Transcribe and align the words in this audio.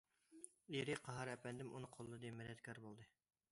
ئېرى 0.75 0.95
قاھار 1.09 1.31
ئەپەندىم 1.35 1.71
ئۇنى 1.79 1.93
قوللىدى، 1.99 2.35
مەدەتكار 2.41 2.83
بولدى. 2.89 3.09